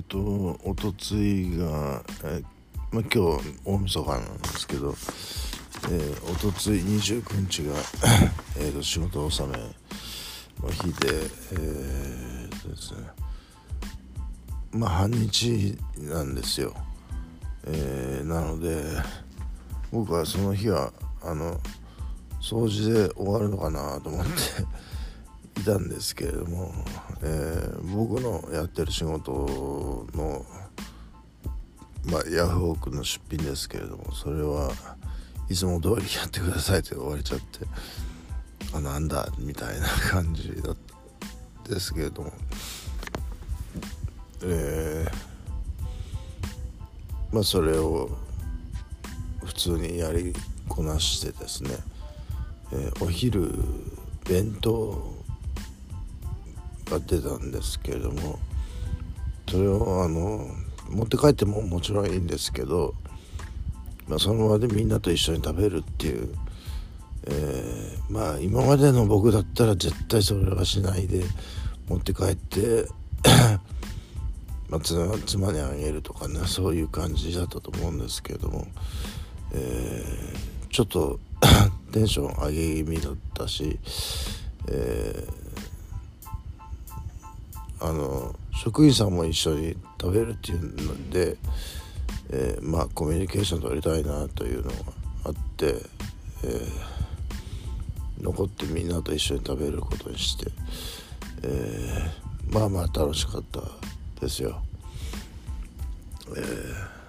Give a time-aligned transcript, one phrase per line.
[0.00, 2.42] えっとおとついが、え
[2.90, 4.94] まあ、今日大晦日なんですけど、
[5.90, 7.74] えー、おとつい29日が
[8.56, 11.08] えーと仕事納めの日で
[11.52, 13.00] えー、とですね。
[14.72, 16.72] まあ半日なんですよ、
[17.66, 18.82] えー、なので
[19.92, 21.60] 僕はその日はあの
[22.40, 24.30] 掃除で終わるのかなと思って
[25.60, 26.72] いたんですけれども、
[27.22, 29.30] えー、僕のやってる仕事
[30.14, 30.44] の、
[32.10, 34.72] まあ、ヤフオクの出品ですけれどもそれは
[35.48, 37.66] いつも通りやってくださいって言われちゃって
[38.72, 40.76] あなんだみたいな感じだっ
[41.64, 42.32] たですけれども。
[44.42, 48.10] えー、まあそれを
[49.44, 50.32] 普通にやり
[50.68, 51.70] こなしてですね、
[52.72, 53.52] えー、お昼
[54.26, 55.14] 弁当
[56.90, 58.38] が出たんですけれども
[59.50, 60.46] それをあの
[60.90, 62.94] 持って帰ってももちろんいいんですけど、
[64.06, 66.32] まあ、その場でみんなと一緒に食べるっていう、
[67.26, 71.24] えー、まあ今までの僕だったら絶対それはしないで
[71.88, 72.86] 持って帰って
[74.70, 74.80] まあ、
[75.26, 78.68] 妻にあげるとかねそういう感じだったと思うんですけども、
[79.52, 81.18] えー、ちょっと
[81.90, 83.80] テンション上げ気味だったし、
[84.68, 85.40] えー
[87.82, 91.38] あの職員さんも一緒に食べるっていうので、
[92.28, 94.76] えー、まあコミュニケーション取りたいなというのが
[95.24, 95.76] あって、
[96.44, 100.50] えー、残ってみんなと一緒に食べることにして、
[101.42, 103.62] えー、まあまあ楽しかった
[104.20, 104.60] ですよ。
[106.36, 107.00] えー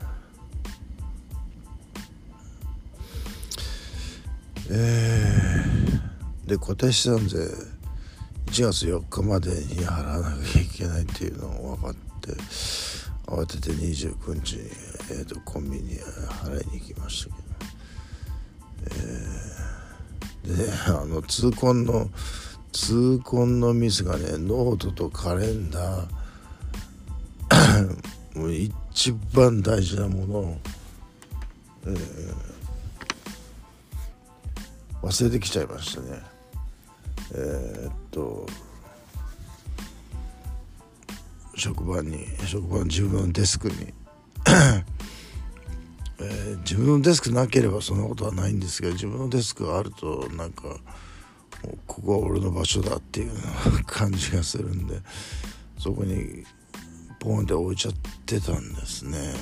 [4.69, 7.39] えー、で固定資産税
[8.51, 12.33] 1月4日までに払わなきゃいけないっていうのを分かって
[13.25, 14.69] 慌てて29日に、
[15.09, 17.41] えーと、コンビニ払いに行きましたけ
[18.91, 18.95] ど、
[20.47, 22.09] えー、でね あの痛恨の
[22.73, 27.87] 痛恨のミスがねノートとカレンダー
[28.37, 30.57] もう一番大事なものを、
[31.85, 32.35] えー、
[35.01, 36.40] 忘れてきちゃいましたね。
[37.33, 38.45] えー、っと
[41.55, 43.75] 職場に職場の自分のデスクに
[46.19, 50.77] えー、自分のデスクなければそんなことはないんですけど自分のデスクがあるとなんか
[51.87, 53.31] ここは俺の場所だっていう
[53.85, 54.99] 感じがするんで
[55.77, 56.43] そこに
[57.19, 57.93] ポンって置いちゃっ
[58.25, 59.33] てたんですね。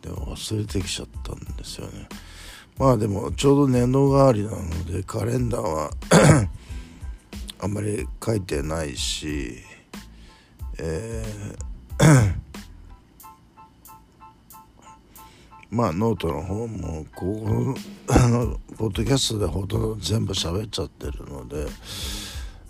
[0.00, 2.08] でも忘れてきちゃったんですよね。
[2.78, 5.90] まあでもちょうど年度代わりなのでカレンダーは
[7.58, 9.58] あんまり書いてないし、
[10.78, 11.66] えー
[15.70, 17.74] まあノートの方もここ
[18.28, 21.66] のポッドキャストでほとんど全部喋っちゃってるので、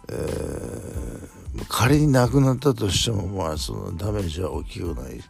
[0.09, 5.21] えー、仮になくなったとしてもまあそのダメージは大きくないっ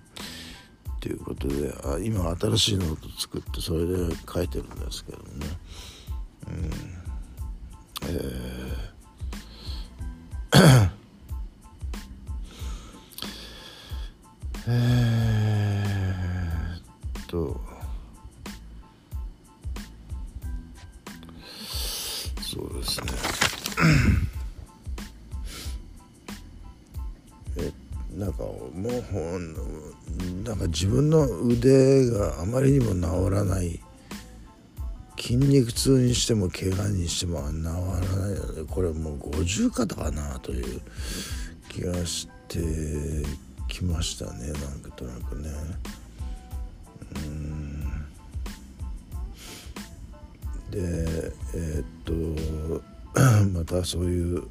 [1.01, 5.25] ていうことであ今新しいノート作ってそれで書いてるんですけどね。
[6.49, 6.71] うん
[8.09, 8.66] えー
[14.69, 15.83] え
[17.23, 17.61] っと。
[22.43, 23.07] そうですね。
[27.59, 27.73] え
[28.19, 28.83] なんかもう
[30.45, 33.81] なんか自分の腕があまりにも治らない。
[35.19, 40.81] 筋肉痛にしても怪我にしても治らないのでこれもう50肩かなという
[41.69, 42.61] 気がして
[43.69, 45.51] きましたねなんとなくね。
[47.15, 48.07] うん。
[50.71, 52.83] でえー、っと
[53.59, 54.43] またそういう、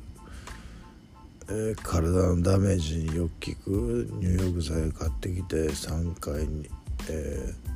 [1.50, 6.70] えー、体のダメージによく効く入浴剤を買ってきて3回に、
[7.10, 7.76] えー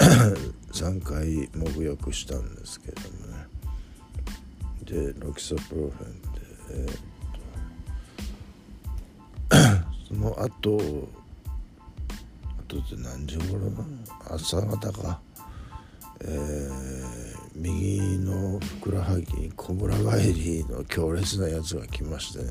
[0.72, 3.46] 3回沐浴したんですけどもね。
[4.84, 6.40] でロキソプロフェンで、
[6.70, 6.98] えー、
[10.46, 11.08] っとその後
[12.68, 13.78] 後って何時頃な？
[13.78, 13.84] の
[14.30, 15.20] 朝方か。
[16.22, 16.70] えー、
[17.54, 22.50] 右のふくらはぎに小村帰りの強烈なやつが来ましてね。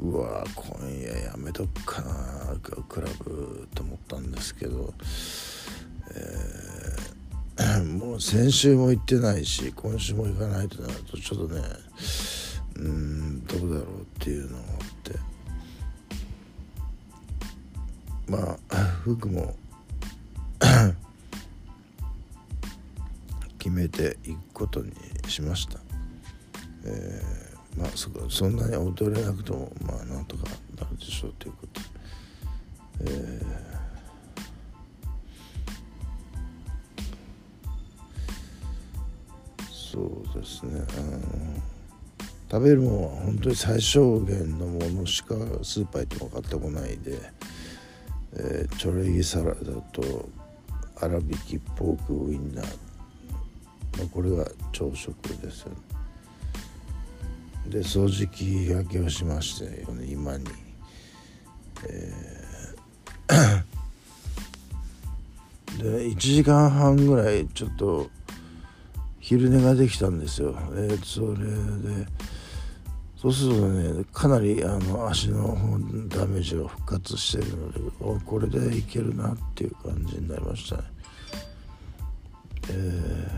[0.00, 2.56] うわ今夜やめとくかな
[2.88, 4.92] クラブと思ったんですけど、
[7.56, 11.62] えー、もう先週も行ってないし今週も行かないとなるとちょっとね
[12.74, 15.31] うんどうだろうっていうのがあって。
[18.28, 19.56] まあ 服も
[23.58, 24.92] 決めていくことに
[25.28, 25.78] しました、
[26.84, 30.44] えー、まあそそんなに踊れなくてもまあなんとか
[30.76, 31.80] なるでしょうということ。
[31.80, 31.88] で、
[33.10, 40.84] えー、そうですね。
[40.98, 41.62] あの
[42.52, 47.18] 食べるものは本当に最小限のものしかスーパー行っても買ってこないで、
[48.34, 49.54] えー、チョレギサラダ
[49.92, 50.28] と
[50.94, 52.66] 粗挽きポークウインナー、
[53.98, 55.66] まあ、これが朝食です
[57.66, 60.44] で掃除機がけをしましてね今に、
[61.88, 63.62] えー、
[65.82, 68.10] で1時間半ぐらいちょっと
[69.20, 71.48] 昼寝ができたんですよ、えー、それ
[72.04, 72.06] で
[73.22, 75.56] そうするとねかなりあの足の
[76.08, 77.78] ダメージが復活してるので
[78.26, 80.82] これでいけるなっていう感じになりましたね。
[82.68, 83.28] え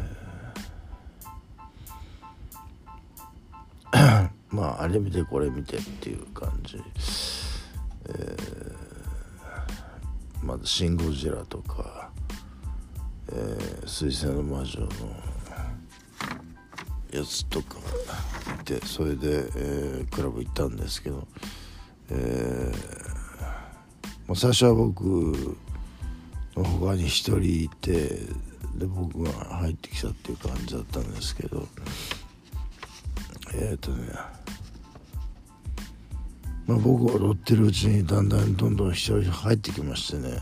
[3.93, 6.83] ー、まああれ見てこれ見てっていう感じ、
[8.09, 8.75] えー、
[10.43, 12.09] まず「シン・ゴジラ」とか
[13.31, 14.89] 「えー、水星の魔女」の
[17.15, 17.77] やつとか
[18.65, 21.27] てそれで、えー、クラブ行ったんですけど、
[22.11, 25.03] えーま、最初は僕
[26.57, 28.09] の他に1人いて
[28.77, 31.69] で僕が入ってきたっていう感じだったんですけど
[33.55, 34.09] えっ、ー、とね
[36.67, 40.41] まあ、僕踊ってるうちにだんだんどんどん人入ってきましてね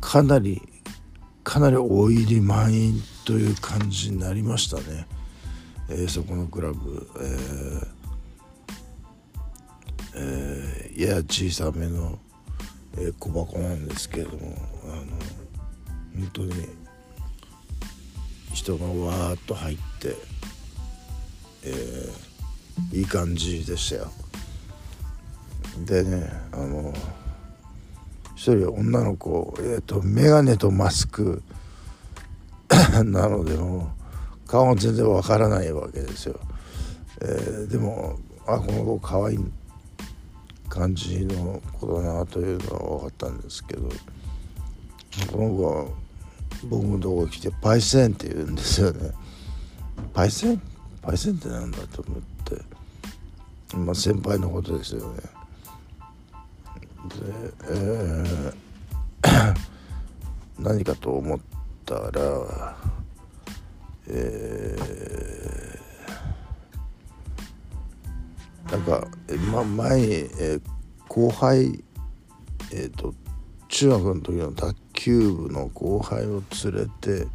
[0.00, 0.62] かなり
[1.44, 5.06] かなり大入り満員という感じになりましたね。
[5.90, 7.86] えー、そこのクラブ、えー
[10.14, 12.18] えー、やや小さめの、
[12.96, 15.02] え、小箱なんですけれどもあの
[16.14, 16.52] 本当に
[18.52, 20.14] 人がわーっと入って、
[21.64, 24.12] えー、いい感じでしたよ。
[25.84, 26.92] でねあの
[28.36, 31.42] 一人女の子、えーと、眼鏡とマスク
[33.04, 33.90] なのでも
[34.50, 36.40] 顔が全然わからないわけですよ、
[37.20, 39.38] えー、でもあこの子可愛い
[40.68, 43.88] 感じの子だなというのは分かったんですけど
[45.30, 45.86] この子は
[46.68, 49.10] 僕のとこ来てパイセンって言うんですよね。
[50.12, 50.60] パイセン？
[51.00, 53.76] パイセンってなんだと思って。
[53.76, 55.20] まあ先輩のことですよね。
[55.20, 55.24] で、
[57.70, 59.54] えー、
[60.60, 61.38] 何かと思っ
[61.86, 62.76] たら
[64.12, 69.06] えー、なんか、
[69.52, 70.62] ま、前に、えー、
[71.08, 71.84] 後輩、
[72.72, 73.14] えーと、
[73.68, 77.28] 中学の時の卓球部の後輩を連れて、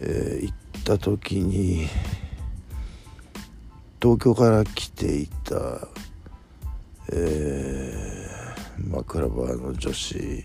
[0.00, 1.88] えー、行った時に
[4.00, 5.54] 東京から来ていた、
[7.12, 10.44] えー、まあ、クラバーの女子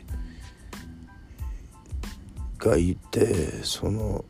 [2.57, 4.23] がいてその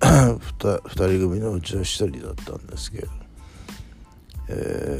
[0.00, 3.08] 2, 人組のうちの1人だったんですけど、
[4.48, 4.98] え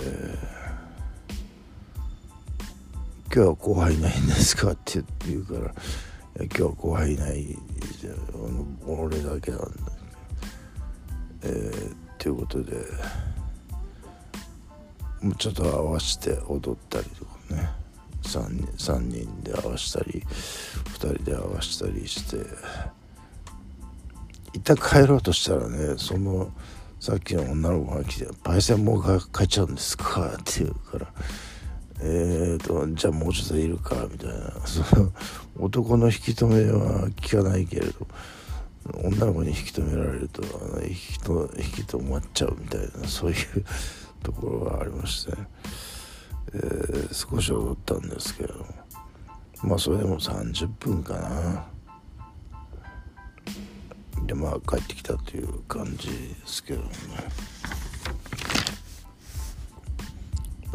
[3.30, 5.74] ー、今日は後輩いないんですか?」って言うから
[6.44, 7.58] 「今日は後輩いない
[8.86, 9.66] 俺だけなんだ」
[11.44, 12.76] えー、っていうことで
[15.22, 17.70] もうちょっと合わせて踊ったりとかね
[18.22, 20.22] 3, 3人で合わせたり
[20.98, 22.99] 2人で合わせたりして。
[24.52, 26.50] 一旦帰ろうとしたらねその
[26.98, 31.12] さっきの女の子が来て「パイセンもう帰っちゃうんですか?」って言うから
[32.02, 35.12] 「えーとじゃあもうちょっといるか」みたいなその
[35.58, 38.06] 男の引き止めは聞かないけれど
[39.02, 40.42] 女の子に引き止められると
[40.82, 43.64] 引きと引き止まっちゃうみたいなそういう
[44.22, 45.32] ところがありまして、
[46.54, 48.66] えー、少し踊ったんですけれども
[49.62, 51.69] まあそれでも30分かな。
[54.30, 56.14] でまあ帰ってきたという感じで
[56.46, 56.88] すけどね。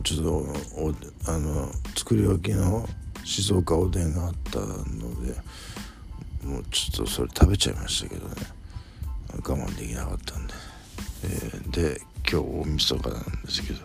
[0.03, 0.41] ちょ
[0.91, 2.85] っとあの作り置きの
[3.23, 5.33] 静岡おでんがあったので
[6.43, 8.35] もうちょっとそれ食べちゃいましたけどね。
[9.35, 10.53] 我慢できなかったんで、
[11.23, 13.79] えー、で今日大晦日なんですけど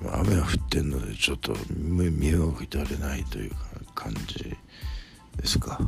[0.00, 3.52] 今雨が降ってんのでちょっと身動き取れないという
[3.94, 4.56] 感じ
[5.36, 5.78] ですか。